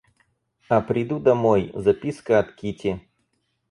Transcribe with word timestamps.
А 0.69 0.81
приду 0.81 1.19
домой, 1.19 1.71
записка 1.75 2.39
от 2.39 2.55
Кити. 2.55 2.99